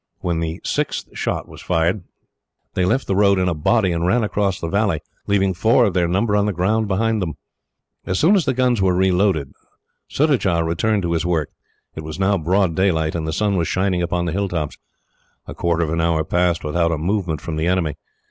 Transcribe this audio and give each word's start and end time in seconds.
When 0.21 0.39
the 0.39 0.59
sixth 0.63 1.09
shot 1.13 1.47
was 1.47 1.61
fired, 1.61 2.01
they 2.73 2.85
left 2.85 3.05
the 3.05 3.15
road 3.15 3.37
in 3.37 3.47
a 3.47 3.53
body, 3.53 3.91
and 3.91 4.03
ran 4.03 4.23
across 4.23 4.59
the 4.59 4.67
valley, 4.67 4.99
leaving 5.27 5.53
four 5.53 5.85
of 5.85 5.93
their 5.93 6.07
number 6.07 6.35
on 6.35 6.47
the 6.47 6.53
ground 6.53 6.87
behind 6.87 7.21
them. 7.21 7.35
As 8.07 8.17
soon 8.17 8.35
as 8.35 8.45
the 8.45 8.55
guns 8.55 8.81
were 8.81 8.95
reloaded, 8.95 9.51
Surajah 10.09 10.63
returned 10.63 11.03
to 11.03 11.11
his 11.11 11.23
work. 11.23 11.51
It 11.95 12.03
was 12.03 12.17
now 12.17 12.39
broad 12.39 12.73
daylight, 12.75 13.13
and 13.13 13.27
the 13.27 13.31
sun 13.31 13.57
was 13.57 13.67
shining 13.67 14.01
upon 14.01 14.25
the 14.25 14.31
hilltops. 14.31 14.75
A 15.45 15.53
quarter 15.53 15.83
of 15.83 15.91
an 15.91 16.01
hour 16.01 16.23
passed, 16.23 16.63
without 16.63 16.91
a 16.91 16.97
movement 16.97 17.39
from 17.39 17.57
the 17.57 17.67
enemy. 17.67 17.93